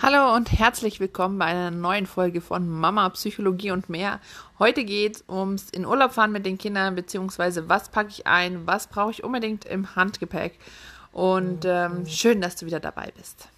Hallo 0.00 0.36
und 0.36 0.52
herzlich 0.52 1.00
willkommen 1.00 1.40
bei 1.40 1.46
einer 1.46 1.72
neuen 1.72 2.06
Folge 2.06 2.40
von 2.40 2.68
Mama 2.68 3.08
Psychologie 3.08 3.72
und 3.72 3.88
mehr. 3.88 4.20
Heute 4.60 4.84
geht 4.84 5.16
es 5.16 5.24
ums 5.28 5.70
in 5.70 5.84
Urlaub 5.84 6.12
fahren 6.12 6.30
mit 6.30 6.46
den 6.46 6.56
Kindern, 6.56 6.94
beziehungsweise 6.94 7.68
was 7.68 7.88
packe 7.88 8.10
ich 8.10 8.24
ein, 8.24 8.64
was 8.64 8.86
brauche 8.86 9.10
ich 9.10 9.24
unbedingt 9.24 9.64
im 9.64 9.96
Handgepäck. 9.96 10.56
Und 11.10 11.64
ähm, 11.64 12.06
schön, 12.06 12.40
dass 12.40 12.54
du 12.54 12.66
wieder 12.66 12.78
dabei 12.78 13.12
bist. 13.16 13.48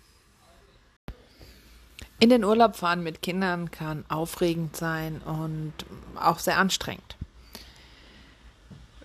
In 2.20 2.30
den 2.30 2.42
Urlaub 2.42 2.74
fahren 2.74 3.02
mit 3.02 3.20
Kindern 3.20 3.70
kann 3.70 4.06
aufregend 4.08 4.74
sein 4.74 5.20
und 5.20 5.74
auch 6.14 6.38
sehr 6.38 6.56
anstrengend. 6.56 7.16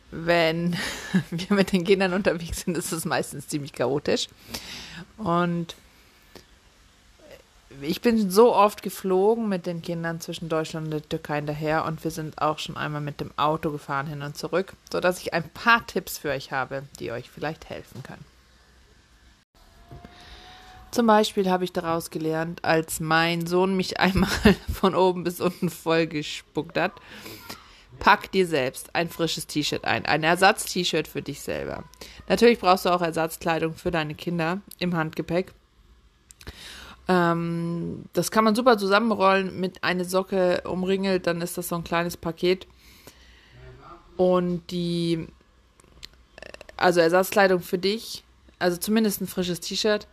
Wenn 0.10 0.78
wir 1.32 1.58
mit 1.58 1.74
den 1.74 1.84
Kindern 1.84 2.14
unterwegs 2.14 2.62
sind, 2.62 2.78
ist 2.78 2.94
es 2.94 3.04
meistens 3.04 3.50
ziemlich 3.50 3.74
chaotisch. 3.74 4.30
Und 5.18 5.76
ich 7.82 8.02
bin 8.02 8.30
so 8.30 8.54
oft 8.54 8.82
geflogen 8.82 9.50
mit 9.50 9.66
den 9.66 9.82
Kindern 9.82 10.22
zwischen 10.22 10.50
Deutschland 10.50 10.86
und 10.86 10.92
der 10.92 11.08
Türkei 11.08 11.38
hinterher 11.38 11.86
und 11.86 12.04
wir 12.04 12.12
sind 12.12 12.42
auch 12.42 12.60
schon 12.60 12.78
einmal 12.78 13.02
mit 13.02 13.20
dem 13.20 13.32
Auto 13.38 13.72
gefahren 13.72 14.08
hin 14.08 14.22
und 14.22 14.38
zurück, 14.38 14.74
sodass 14.92 15.22
ich 15.22 15.34
ein 15.34 15.50
paar 15.50 15.86
Tipps 15.88 16.18
für 16.18 16.30
euch 16.30 16.52
habe, 16.52 16.84
die 17.00 17.12
euch 17.12 17.30
vielleicht 17.30 17.70
helfen 17.70 18.04
können. 18.04 18.26
Zum 20.92 21.08
Beispiel 21.08 21.50
habe 21.50 21.66
ich 21.66 21.74
daraus 21.74 22.10
gelernt, 22.10 22.64
als 22.64 23.02
mein 23.02 23.48
Sohn 23.48 23.76
mich 23.76 24.00
einmal 24.00 24.30
von 24.74 24.96
oben 24.96 25.24
bis 25.24 25.42
unten 25.42 25.70
voll 25.70 26.08
gespuckt 26.08 26.78
hat, 26.78 26.94
pack 28.00 28.32
dir 28.32 28.48
selbst 28.48 28.96
ein 28.96 29.10
frisches 29.10 29.48
T-Shirt 29.48 29.86
ein, 29.86 30.06
ein 30.06 30.24
Ersatz-T-Shirt 30.24 31.08
für 31.08 31.22
dich 31.22 31.42
selber. 31.42 31.84
Natürlich 32.30 32.60
brauchst 32.60 32.86
du 32.86 32.90
auch 32.90 33.02
Ersatzkleidung 33.02 33.74
für 33.74 33.92
deine 33.92 34.16
Kinder 34.16 34.62
im 34.80 34.96
Handgepäck. 34.96 35.54
Ähm, 37.08 38.06
das 38.14 38.32
kann 38.32 38.44
man 38.44 38.56
super 38.56 38.78
zusammenrollen 38.78 39.60
mit 39.60 39.84
einer 39.84 40.06
Socke 40.06 40.62
umringelt, 40.66 41.28
dann 41.28 41.42
ist 41.42 41.58
das 41.58 41.70
so 41.70 41.76
ein 41.76 41.84
kleines 41.84 42.18
Paket. 42.18 42.68
Und 44.18 44.72
die, 44.72 45.28
also 46.78 47.02
Ersatzkleidung 47.02 47.60
für 47.60 47.78
dich, 47.78 48.24
also 48.60 48.78
zumindest 48.78 49.22
ein 49.22 49.28
frisches 49.28 49.60
T-Shirt, 49.60 50.08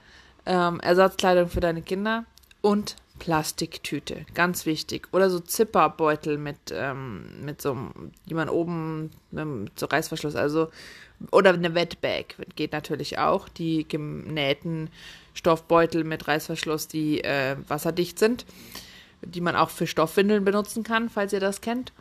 ähm, 0.44 0.80
Ersatzkleidung 0.80 1.48
für 1.48 1.60
deine 1.60 1.82
Kinder 1.82 2.24
und 2.60 2.96
Plastiktüte, 3.20 4.26
ganz 4.34 4.66
wichtig. 4.66 5.08
Oder 5.12 5.30
so 5.30 5.38
Zipperbeutel 5.38 6.38
mit, 6.38 6.56
ähm, 6.72 7.44
mit 7.44 7.62
so, 7.62 7.76
die 8.28 8.34
man 8.34 8.48
oben 8.48 9.10
mit 9.30 9.78
so 9.78 9.86
Reißverschluss, 9.86 10.34
also, 10.34 10.68
oder 11.30 11.52
eine 11.52 11.74
Wetbag 11.76 12.34
geht 12.56 12.72
natürlich 12.72 13.18
auch. 13.18 13.48
Die 13.48 13.86
genähten 13.86 14.90
Stoffbeutel 15.34 16.04
mit 16.04 16.28
Reißverschluss, 16.28 16.88
die 16.88 17.22
äh, 17.24 17.56
wasserdicht 17.68 18.18
sind, 18.18 18.44
die 19.22 19.40
man 19.40 19.56
auch 19.56 19.70
für 19.70 19.86
Stoffwindeln 19.86 20.44
benutzen 20.44 20.82
kann, 20.82 21.08
falls 21.08 21.32
ihr 21.32 21.40
das 21.40 21.60
kennt. 21.60 21.92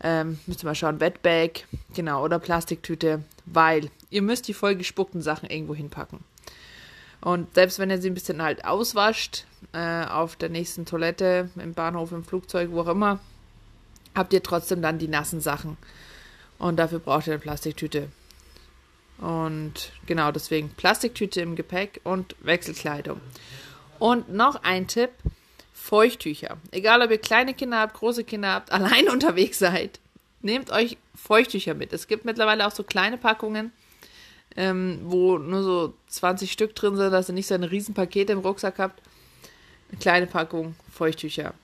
Ähm, 0.00 0.38
müsst 0.46 0.62
ihr 0.62 0.66
mal 0.66 0.74
schauen, 0.74 1.00
Wetbag, 1.00 1.64
genau, 1.94 2.24
oder 2.24 2.38
Plastiktüte, 2.38 3.24
weil 3.46 3.90
ihr 4.10 4.22
müsst 4.22 4.46
die 4.46 4.54
vollgespuckten 4.54 5.22
Sachen 5.22 5.50
irgendwo 5.50 5.74
hinpacken. 5.74 6.20
Und 7.20 7.52
selbst 7.54 7.78
wenn 7.78 7.90
ihr 7.90 8.00
sie 8.00 8.10
ein 8.10 8.14
bisschen 8.14 8.40
halt 8.42 8.64
auswascht, 8.64 9.44
äh, 9.72 10.04
auf 10.04 10.36
der 10.36 10.50
nächsten 10.50 10.86
Toilette, 10.86 11.50
im 11.56 11.74
Bahnhof, 11.74 12.12
im 12.12 12.24
Flugzeug, 12.24 12.70
wo 12.70 12.82
auch 12.82 12.88
immer, 12.88 13.18
habt 14.14 14.32
ihr 14.32 14.42
trotzdem 14.42 14.82
dann 14.82 14.98
die 14.98 15.08
nassen 15.08 15.40
Sachen. 15.40 15.76
Und 16.58 16.76
dafür 16.76 17.00
braucht 17.00 17.26
ihr 17.26 17.32
eine 17.32 17.40
Plastiktüte. 17.40 18.08
Und 19.18 19.92
genau 20.06 20.30
deswegen 20.30 20.70
Plastiktüte 20.70 21.40
im 21.40 21.56
Gepäck 21.56 22.00
und 22.04 22.36
Wechselkleidung. 22.40 23.20
Und 23.98 24.32
noch 24.32 24.62
ein 24.62 24.86
Tipp: 24.86 25.10
Feuchttücher. 25.72 26.56
Egal, 26.70 27.02
ob 27.02 27.10
ihr 27.10 27.18
kleine 27.18 27.54
Kinder 27.54 27.78
habt, 27.80 27.94
große 27.94 28.24
Kinder 28.24 28.52
habt, 28.52 28.70
allein 28.72 29.08
unterwegs 29.08 29.58
seid, 29.58 29.98
nehmt 30.40 30.70
euch 30.70 30.98
Feuchttücher 31.14 31.74
mit. 31.74 31.92
Es 31.92 32.06
gibt 32.06 32.24
mittlerweile 32.24 32.66
auch 32.66 32.72
so 32.72 32.84
kleine 32.84 33.18
Packungen, 33.18 33.72
ähm, 34.56 35.00
wo 35.02 35.38
nur 35.38 35.62
so 35.62 35.94
20 36.08 36.52
Stück 36.52 36.76
drin 36.76 36.96
sind, 36.96 37.10
dass 37.10 37.28
ihr 37.28 37.34
nicht 37.34 37.48
so 37.48 37.54
ein 37.54 37.64
Riesenpaket 37.64 38.30
im 38.30 38.38
Rucksack 38.38 38.78
habt. 38.78 39.02
Eine 39.90 39.98
kleine 39.98 40.26
Packung 40.26 40.76
Feuchttücher. 40.92 41.54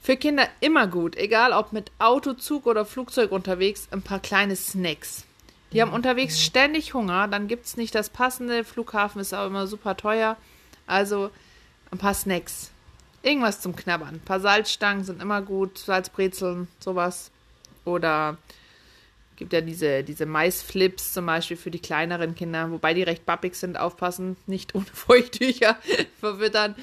Für 0.00 0.16
Kinder 0.16 0.46
immer 0.60 0.86
gut, 0.86 1.16
egal 1.16 1.52
ob 1.52 1.72
mit 1.72 1.90
Auto, 1.98 2.34
Zug 2.34 2.66
oder 2.66 2.84
Flugzeug 2.84 3.32
unterwegs, 3.32 3.88
ein 3.90 4.02
paar 4.02 4.20
kleine 4.20 4.54
Snacks. 4.54 5.24
Die 5.74 5.82
haben 5.82 5.92
unterwegs 5.92 6.40
ständig 6.40 6.94
Hunger, 6.94 7.26
dann 7.26 7.48
gibt 7.48 7.66
es 7.66 7.76
nicht 7.76 7.96
das 7.96 8.08
passende. 8.08 8.62
Flughafen 8.62 9.20
ist 9.20 9.34
auch 9.34 9.48
immer 9.48 9.66
super 9.66 9.96
teuer. 9.96 10.36
Also 10.86 11.30
ein 11.90 11.98
paar 11.98 12.14
Snacks. 12.14 12.70
Irgendwas 13.22 13.60
zum 13.60 13.74
Knabbern. 13.74 14.14
Ein 14.14 14.20
paar 14.20 14.38
Salzstangen 14.38 15.02
sind 15.02 15.20
immer 15.20 15.42
gut. 15.42 15.78
Salzbrezeln, 15.78 16.68
sowas. 16.78 17.32
Oder 17.84 18.38
gibt 19.34 19.52
ja 19.52 19.60
diese, 19.60 20.04
diese 20.04 20.26
Maisflips 20.26 21.12
zum 21.12 21.26
Beispiel 21.26 21.56
für 21.56 21.72
die 21.72 21.80
kleineren 21.80 22.36
Kinder, 22.36 22.70
wobei 22.70 22.94
die 22.94 23.02
recht 23.02 23.26
bappig 23.26 23.56
sind. 23.56 23.76
Aufpassen, 23.76 24.36
nicht 24.46 24.76
ohne 24.76 24.86
Feuchttücher 24.92 25.76
verwittern. 26.20 26.76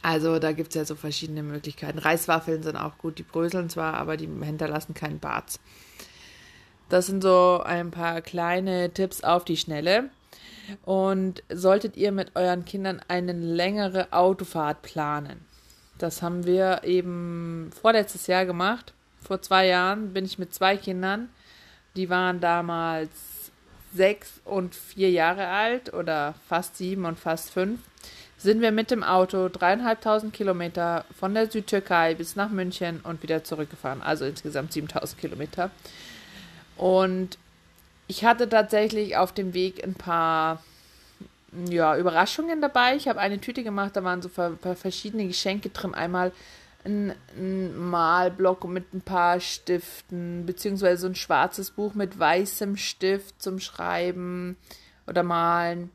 Also 0.00 0.38
da 0.38 0.52
gibt 0.52 0.70
es 0.70 0.76
ja 0.76 0.86
so 0.86 0.94
verschiedene 0.94 1.42
Möglichkeiten. 1.42 1.98
Reiswaffeln 1.98 2.62
sind 2.62 2.76
auch 2.76 2.96
gut, 2.96 3.18
die 3.18 3.22
bröseln 3.22 3.68
zwar, 3.68 3.94
aber 3.94 4.16
die 4.16 4.26
hinterlassen 4.26 4.94
keinen 4.94 5.18
Bart. 5.18 5.60
Das 6.90 7.06
sind 7.06 7.22
so 7.22 7.62
ein 7.64 7.90
paar 7.90 8.20
kleine 8.20 8.90
Tipps 8.90 9.24
auf 9.24 9.44
die 9.44 9.56
Schnelle. 9.56 10.10
Und 10.84 11.42
solltet 11.48 11.96
ihr 11.96 12.12
mit 12.12 12.36
euren 12.36 12.64
Kindern 12.64 13.00
eine 13.08 13.32
längere 13.32 14.12
Autofahrt 14.12 14.82
planen, 14.82 15.44
das 16.00 16.22
haben 16.22 16.46
wir 16.46 16.82
eben 16.84 17.70
vorletztes 17.78 18.26
Jahr 18.26 18.46
gemacht. 18.46 18.94
Vor 19.22 19.42
zwei 19.42 19.66
Jahren 19.66 20.14
bin 20.14 20.24
ich 20.24 20.38
mit 20.38 20.54
zwei 20.54 20.76
Kindern, 20.76 21.28
die 21.94 22.08
waren 22.08 22.40
damals 22.40 23.10
sechs 23.92 24.40
und 24.44 24.74
vier 24.74 25.10
Jahre 25.10 25.48
alt 25.48 25.92
oder 25.92 26.34
fast 26.48 26.76
sieben 26.78 27.04
und 27.04 27.18
fast 27.18 27.50
fünf, 27.50 27.80
sind 28.38 28.62
wir 28.62 28.72
mit 28.72 28.90
dem 28.90 29.02
Auto 29.02 29.50
dreieinhalbtausend 29.50 30.32
Kilometer 30.32 31.04
von 31.18 31.34
der 31.34 31.50
Südtürkei 31.50 32.14
bis 32.14 32.34
nach 32.34 32.48
München 32.48 33.00
und 33.02 33.22
wieder 33.22 33.44
zurückgefahren. 33.44 34.00
Also 34.00 34.24
insgesamt 34.24 34.72
7000 34.72 35.20
Kilometer. 35.20 35.70
Und 36.80 37.36
ich 38.06 38.24
hatte 38.24 38.48
tatsächlich 38.48 39.18
auf 39.18 39.32
dem 39.32 39.52
Weg 39.52 39.84
ein 39.84 39.92
paar 39.92 40.62
ja, 41.68 41.94
Überraschungen 41.94 42.62
dabei. 42.62 42.96
Ich 42.96 43.06
habe 43.06 43.20
eine 43.20 43.38
Tüte 43.38 43.62
gemacht, 43.62 43.96
da 43.96 44.02
waren 44.02 44.22
so 44.22 44.30
verschiedene 44.30 45.26
Geschenke 45.26 45.68
drin. 45.68 45.92
Einmal 45.92 46.32
ein, 46.82 47.14
ein, 47.36 47.76
Malblock 47.76 48.64
mit 48.66 48.94
ein 48.94 49.02
paar 49.02 49.40
Stiften, 49.40 50.46
beziehungsweise 50.46 51.08
ein 51.08 51.16
schwarzes 51.16 51.70
Buch 51.72 51.92
mit 51.92 52.18
weißem 52.18 52.78
Stift 52.78 53.42
zum 53.42 53.60
Schreiben 53.60 54.56
oder 55.06 55.22
Malen. 55.22 55.90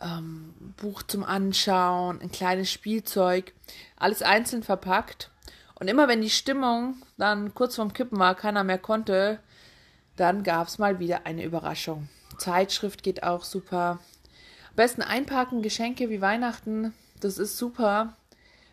Ähm, 0.00 0.54
Buch 0.78 1.02
zum 1.02 1.24
Anschauen, 1.24 2.22
ein 2.22 2.32
kleines 2.32 2.72
Spielzeug, 2.72 3.52
alles 3.96 4.22
einzeln 4.22 4.62
verpackt. 4.62 5.30
Und 5.78 5.88
immer 5.88 6.08
wenn 6.08 6.22
die 6.22 6.30
Stimmung 6.30 6.96
dann 7.18 7.54
kurz 7.54 7.76
vorm 7.76 7.92
Kippen 7.92 8.18
war, 8.18 8.34
keiner 8.34 8.64
mehr 8.64 8.78
konnte, 8.78 9.38
dann 10.16 10.42
gab 10.42 10.68
es 10.68 10.78
mal 10.78 10.98
wieder 10.98 11.26
eine 11.26 11.44
Überraschung. 11.44 12.08
Zeitschrift 12.38 13.02
geht 13.02 13.22
auch 13.22 13.44
super. 13.44 13.98
Am 14.70 14.76
besten 14.76 15.02
einpacken, 15.02 15.62
Geschenke 15.62 16.08
wie 16.08 16.20
Weihnachten, 16.20 16.94
das 17.20 17.38
ist 17.38 17.58
super, 17.58 18.14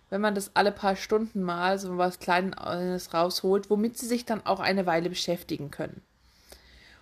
wenn 0.09 0.21
man 0.21 0.35
das 0.35 0.55
alle 0.55 0.71
paar 0.71 0.95
Stunden 0.95 1.43
mal 1.43 1.77
so 1.79 1.97
was 1.97 2.19
Kleines 2.19 3.13
rausholt, 3.13 3.69
womit 3.69 3.97
sie 3.97 4.05
sich 4.05 4.25
dann 4.25 4.45
auch 4.45 4.59
eine 4.59 4.85
Weile 4.85 5.09
beschäftigen 5.09 5.71
können. 5.71 6.01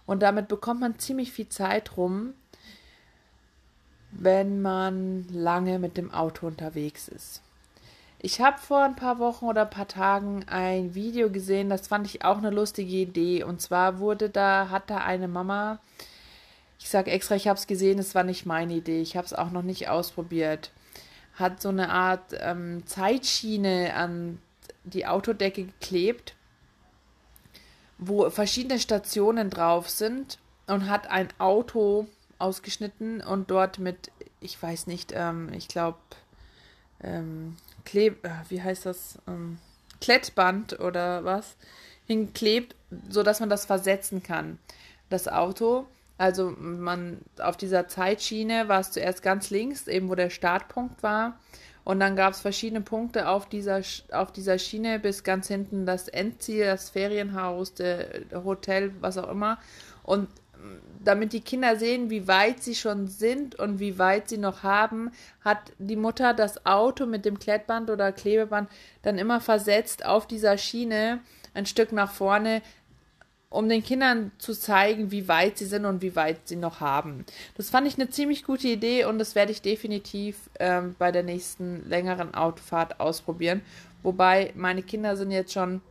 Und 0.05 0.21
damit 0.23 0.47
bekommt 0.47 0.81
man 0.81 0.97
ziemlich 0.97 1.31
viel 1.31 1.49
Zeit 1.49 1.95
rum, 1.97 2.33
wenn 4.11 4.61
man 4.61 5.27
lange 5.29 5.77
mit 5.77 5.97
dem 5.97 6.11
Auto 6.11 6.47
unterwegs 6.47 7.07
ist. 7.07 7.41
Ich 8.23 8.39
habe 8.39 8.59
vor 8.59 8.83
ein 8.83 8.95
paar 8.95 9.17
Wochen 9.17 9.45
oder 9.45 9.63
ein 9.63 9.69
paar 9.71 9.87
Tagen 9.87 10.45
ein 10.47 10.93
Video 10.93 11.31
gesehen, 11.31 11.69
das 11.69 11.87
fand 11.87 12.05
ich 12.05 12.23
auch 12.23 12.37
eine 12.37 12.51
lustige 12.51 12.97
Idee. 12.97 13.43
Und 13.43 13.61
zwar 13.61 13.97
wurde 13.97 14.29
da, 14.29 14.69
hat 14.69 14.91
da 14.91 14.97
eine 14.97 15.27
Mama, 15.27 15.79
ich 16.79 16.87
sage 16.87 17.09
extra, 17.09 17.33
ich 17.35 17.47
habe 17.47 17.57
es 17.57 17.65
gesehen, 17.65 17.97
es 17.97 18.13
war 18.13 18.23
nicht 18.23 18.45
meine 18.45 18.75
Idee, 18.75 19.01
ich 19.01 19.17
habe 19.17 19.25
es 19.25 19.33
auch 19.33 19.49
noch 19.49 19.63
nicht 19.63 19.89
ausprobiert, 19.89 20.71
hat 21.33 21.63
so 21.63 21.69
eine 21.69 21.89
Art 21.89 22.35
ähm, 22.39 22.85
Zeitschiene 22.85 23.95
an 23.95 24.39
die 24.83 25.07
Autodecke 25.07 25.65
geklebt, 25.65 26.35
wo 27.97 28.29
verschiedene 28.29 28.79
Stationen 28.79 29.49
drauf 29.49 29.89
sind 29.89 30.37
und 30.67 30.87
hat 30.87 31.09
ein 31.09 31.29
Auto 31.39 32.05
ausgeschnitten 32.37 33.21
und 33.21 33.49
dort 33.49 33.79
mit, 33.79 34.11
ich 34.41 34.61
weiß 34.61 34.85
nicht, 34.85 35.11
ähm, 35.15 35.51
ich 35.53 35.67
glaube, 35.67 35.97
ähm, 37.03 37.57
Kleb, 37.85 38.25
äh, 38.25 38.29
wie 38.49 38.61
heißt 38.61 38.85
das, 38.85 39.17
ähm, 39.27 39.57
Klettband 39.99 40.79
oder 40.79 41.23
was, 41.23 41.55
hinklebt, 42.07 42.75
sodass 43.09 43.39
man 43.39 43.49
das 43.49 43.65
versetzen 43.65 44.23
kann. 44.23 44.57
Das 45.09 45.27
Auto, 45.27 45.85
Also 46.21 46.53
man 46.55 47.17
auf 47.39 47.57
dieser 47.57 47.87
Zeitschiene 47.87 48.67
war 48.67 48.81
es 48.81 48.91
zuerst 48.91 49.23
ganz 49.23 49.49
links, 49.49 49.87
eben 49.87 50.07
wo 50.07 50.13
der 50.13 50.29
Startpunkt 50.29 51.01
war. 51.01 51.39
Und 51.83 51.99
dann 51.99 52.15
gab 52.15 52.33
es 52.33 52.41
verschiedene 52.41 52.81
Punkte 52.81 53.27
auf 53.27 53.49
dieser, 53.49 53.81
auf 54.11 54.31
dieser 54.31 54.59
Schiene 54.59 54.99
bis 54.99 55.23
ganz 55.23 55.47
hinten 55.47 55.87
das 55.87 56.07
Endziel, 56.07 56.65
das 56.65 56.91
Ferienhaus, 56.91 57.73
der 57.73 58.05
Hotel, 58.35 58.93
was 58.99 59.17
auch 59.17 59.31
immer. 59.31 59.57
Und 60.03 60.27
damit 61.03 61.33
die 61.33 61.41
Kinder 61.41 61.75
sehen, 61.75 62.09
wie 62.09 62.27
weit 62.27 62.61
sie 62.63 62.75
schon 62.75 63.07
sind 63.07 63.55
und 63.55 63.79
wie 63.79 63.97
weit 63.97 64.29
sie 64.29 64.37
noch 64.37 64.63
haben, 64.63 65.11
hat 65.43 65.71
die 65.79 65.95
Mutter 65.95 66.33
das 66.33 66.65
Auto 66.65 67.05
mit 67.05 67.25
dem 67.25 67.39
Klettband 67.39 67.89
oder 67.89 68.11
Klebeband 68.11 68.69
dann 69.01 69.17
immer 69.17 69.41
versetzt 69.41 70.05
auf 70.05 70.27
dieser 70.27 70.57
Schiene 70.57 71.19
ein 71.53 71.65
Stück 71.65 71.91
nach 71.91 72.11
vorne, 72.11 72.61
um 73.49 73.67
den 73.67 73.83
Kindern 73.83 74.31
zu 74.37 74.53
zeigen, 74.53 75.11
wie 75.11 75.27
weit 75.27 75.57
sie 75.57 75.65
sind 75.65 75.85
und 75.85 76.01
wie 76.01 76.15
weit 76.15 76.47
sie 76.47 76.55
noch 76.55 76.79
haben. 76.79 77.25
Das 77.57 77.69
fand 77.69 77.85
ich 77.85 77.95
eine 77.95 78.09
ziemlich 78.09 78.45
gute 78.45 78.69
Idee 78.69 79.03
und 79.05 79.19
das 79.19 79.35
werde 79.35 79.51
ich 79.51 79.61
definitiv 79.61 80.49
ähm, 80.59 80.95
bei 80.97 81.11
der 81.11 81.23
nächsten 81.23 81.87
längeren 81.89 82.33
Autofahrt 82.33 83.01
ausprobieren. 83.01 83.61
Wobei 84.03 84.53
meine 84.55 84.83
Kinder 84.83 85.17
sind 85.17 85.31
jetzt 85.31 85.51
schon 85.51 85.81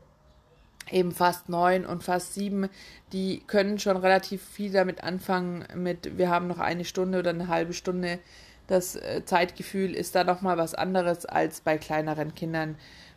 eben 0.92 1.12
fast 1.12 1.48
neun 1.48 1.86
und 1.86 2.02
fast 2.04 2.34
sieben, 2.34 2.68
die 3.12 3.42
können 3.46 3.78
schon 3.78 3.96
relativ 3.96 4.42
viel 4.42 4.72
damit 4.72 5.02
anfangen 5.02 5.64
mit, 5.74 6.18
wir 6.18 6.30
haben 6.30 6.46
noch 6.46 6.58
eine 6.58 6.84
Stunde 6.84 7.18
oder 7.18 7.30
eine 7.30 7.48
halbe 7.48 7.72
Stunde. 7.72 8.18
Das 8.66 8.96
äh, 8.96 9.24
Zeitgefühl 9.24 9.94
ist 9.94 10.14
da 10.14 10.24
nochmal 10.24 10.56
was 10.56 10.74
anderes 10.74 11.26
als 11.26 11.60
bei 11.60 11.78
kleineren 11.78 12.34
Kindern 12.34 12.76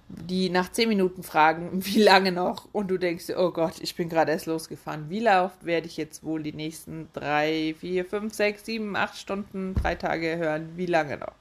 die 0.09 0.49
nach 0.49 0.71
zehn 0.71 0.89
Minuten 0.89 1.23
fragen, 1.23 1.69
wie 1.85 2.01
lange 2.01 2.31
noch? 2.31 2.67
Und 2.71 2.89
du 2.89 2.97
denkst, 2.97 3.31
oh 3.35 3.51
Gott, 3.51 3.79
ich 3.79 3.95
bin 3.95 4.09
gerade 4.09 4.31
erst 4.31 4.45
losgefahren. 4.45 5.09
Wie 5.09 5.19
lauft 5.19 5.65
werde 5.65 5.87
ich 5.87 5.97
jetzt 5.97 6.23
wohl 6.23 6.43
die 6.43 6.53
nächsten 6.53 7.09
drei, 7.13 7.75
vier, 7.79 8.05
fünf, 8.05 8.33
sechs, 8.33 8.65
sieben, 8.65 8.95
acht 8.95 9.17
Stunden, 9.17 9.73
drei 9.75 9.95
Tage 9.95 10.37
hören? 10.37 10.73
Wie 10.75 10.85
lange 10.85 11.17
noch? 11.17 11.33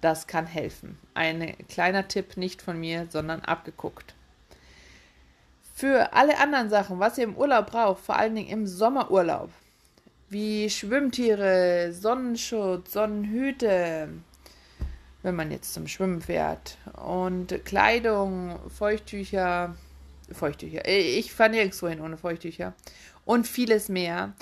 Das 0.00 0.26
kann 0.28 0.46
helfen. 0.46 0.96
Ein 1.14 1.54
kleiner 1.68 2.06
Tipp 2.06 2.36
nicht 2.36 2.62
von 2.62 2.78
mir, 2.78 3.06
sondern 3.10 3.40
abgeguckt. 3.40 4.14
Für 5.78 6.12
alle 6.12 6.36
anderen 6.40 6.70
Sachen, 6.70 6.98
was 6.98 7.18
ihr 7.18 7.22
im 7.22 7.36
Urlaub 7.36 7.70
braucht, 7.70 8.04
vor 8.04 8.16
allen 8.16 8.34
Dingen 8.34 8.48
im 8.48 8.66
Sommerurlaub, 8.66 9.48
wie 10.28 10.68
Schwimmtiere, 10.68 11.92
Sonnenschutz, 11.92 12.94
Sonnenhüte, 12.94 14.08
wenn 15.22 15.36
man 15.36 15.52
jetzt 15.52 15.72
zum 15.72 15.86
Schwimmen 15.86 16.20
fährt. 16.20 16.78
Und 16.94 17.64
Kleidung, 17.64 18.58
Feuchttücher, 18.76 19.76
Feuchttücher, 20.32 20.84
äh, 20.84 20.98
ich 20.98 21.32
fahre 21.32 21.50
nirgendwo 21.50 21.86
hin 21.86 22.00
ohne 22.00 22.16
Feuchttücher 22.16 22.74
und 23.24 23.46
vieles 23.46 23.88
mehr, 23.88 24.32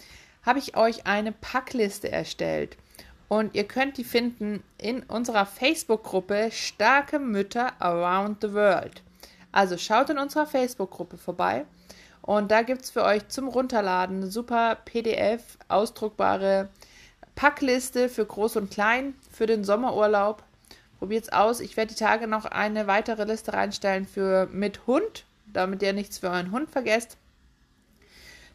habe 0.42 0.58
ich 0.58 0.74
euch 0.74 1.06
eine 1.06 1.32
Packliste 1.32 2.10
erstellt. 2.10 2.78
Und 3.28 3.54
ihr 3.54 3.64
könnt 3.68 3.98
die 3.98 4.04
finden 4.04 4.62
in 4.78 5.02
unserer 5.02 5.44
Facebook-Gruppe 5.44 6.48
Starke 6.50 7.18
Mütter 7.18 7.78
Around 7.78 8.38
the 8.40 8.54
World. 8.54 9.02
Also 9.56 9.78
schaut 9.78 10.10
in 10.10 10.18
unserer 10.18 10.46
Facebook-Gruppe 10.46 11.16
vorbei. 11.16 11.64
Und 12.20 12.50
da 12.50 12.60
gibt 12.60 12.82
es 12.82 12.90
für 12.90 13.02
euch 13.02 13.26
zum 13.28 13.48
Runterladen 13.48 14.18
eine 14.18 14.26
super 14.30 14.76
PDF, 14.84 15.56
ausdruckbare 15.68 16.68
Packliste 17.36 18.10
für 18.10 18.26
Groß 18.26 18.56
und 18.56 18.70
Klein 18.70 19.14
für 19.32 19.46
den 19.46 19.64
Sommerurlaub. 19.64 20.42
Probiert's 20.98 21.30
aus. 21.30 21.60
Ich 21.60 21.78
werde 21.78 21.94
die 21.94 21.98
Tage 21.98 22.26
noch 22.26 22.44
eine 22.44 22.86
weitere 22.86 23.24
Liste 23.24 23.54
reinstellen 23.54 24.04
für 24.06 24.46
mit 24.52 24.86
Hund, 24.86 25.24
damit 25.46 25.80
ihr 25.80 25.94
nichts 25.94 26.18
für 26.18 26.28
euren 26.28 26.50
Hund 26.50 26.70
vergesst. 26.70 27.16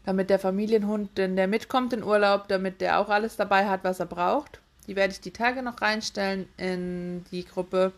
Damit 0.06 0.30
der 0.30 0.38
Familienhund, 0.38 1.18
denn 1.18 1.36
der 1.36 1.48
mitkommt 1.48 1.94
in 1.94 2.04
Urlaub, 2.04 2.48
damit 2.48 2.80
der 2.80 3.00
auch 3.00 3.10
alles 3.10 3.38
dabei 3.38 3.68
hat, 3.68 3.84
was 3.84 4.00
er 4.00 4.06
braucht. 4.06 4.60
Die 4.86 4.96
werde 4.96 5.14
ich 5.14 5.22
die 5.22 5.34
Tage 5.34 5.64
noch 5.64 5.82
reinstellen 5.82 6.48
in 6.58 7.26
die 7.32 7.44
Gruppe. 7.44 7.92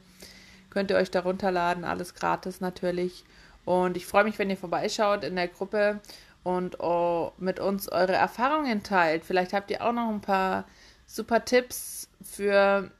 Könnt 0.73 0.91
ihr 0.91 0.97
euch 0.97 1.11
da 1.11 1.21
runterladen, 1.21 1.85
alles 1.85 2.15
gratis 2.15 2.59
natürlich. 2.59 3.23
Und 3.63 3.95
ich 3.95 4.05
freue 4.05 4.23
mich, 4.23 4.39
wenn 4.39 4.49
ihr 4.49 4.57
vorbeischaut 4.57 5.23
in 5.23 5.35
der 5.35 5.47
Gruppe 5.47 5.99
und 6.43 6.79
oh, 6.79 7.31
mit 7.37 7.59
uns 7.59 7.87
eure 7.89 8.13
Erfahrungen 8.13 8.83
teilt. 8.83 9.23
Vielleicht 9.23 9.53
habt 9.53 9.71
ihr 9.71 9.85
auch 9.85 9.93
noch 9.93 10.09
ein 10.09 10.21
paar 10.21 10.65
super 11.05 11.45
Tipps 11.45 12.09
für 12.21 12.91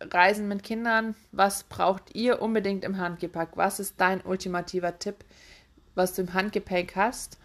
Reisen 0.00 0.48
mit 0.48 0.62
Kindern, 0.62 1.14
was 1.32 1.64
braucht 1.64 2.14
ihr 2.14 2.42
unbedingt 2.42 2.84
im 2.84 2.98
Handgepäck? 2.98 3.50
Was 3.54 3.80
ist 3.80 3.94
dein 3.98 4.20
ultimativer 4.20 4.98
Tipp, 4.98 5.24
was 5.94 6.14
du 6.14 6.22
im 6.22 6.34
Handgepäck 6.34 6.96
hast? 6.96 7.38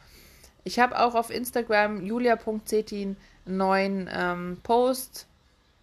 Ich 0.64 0.80
habe 0.80 1.00
auch 1.00 1.16
auf 1.16 1.30
Instagram 1.30 2.06
julia.cetin 2.06 3.16
einen 3.46 3.58
neuen 3.58 4.10
ähm, 4.14 4.58
Post, 4.64 5.28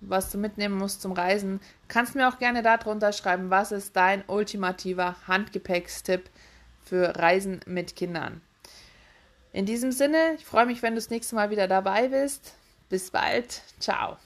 was 0.00 0.30
du 0.30 0.38
mitnehmen 0.38 0.76
musst 0.76 1.02
zum 1.02 1.12
Reisen. 1.12 1.60
Kannst 1.88 2.14
mir 2.14 2.28
auch 2.28 2.38
gerne 2.38 2.62
darunter 2.62 3.12
schreiben, 3.12 3.50
was 3.50 3.72
ist 3.72 3.96
dein 3.96 4.24
ultimativer 4.26 5.16
Handgepäckstipp 5.26 6.30
für 6.84 7.16
Reisen 7.16 7.60
mit 7.66 7.96
Kindern. 7.96 8.40
In 9.52 9.66
diesem 9.66 9.92
Sinne, 9.92 10.34
ich 10.36 10.44
freue 10.44 10.66
mich, 10.66 10.82
wenn 10.82 10.94
du 10.94 11.00
das 11.00 11.10
nächste 11.10 11.34
Mal 11.34 11.50
wieder 11.50 11.68
dabei 11.68 12.08
bist. 12.08 12.54
Bis 12.88 13.10
bald. 13.10 13.62
Ciao. 13.80 14.18